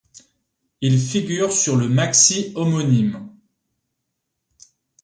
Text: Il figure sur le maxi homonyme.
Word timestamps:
Il 0.81 0.99
figure 0.99 1.51
sur 1.53 1.75
le 1.77 1.87
maxi 1.87 2.51
homonyme. 2.55 3.29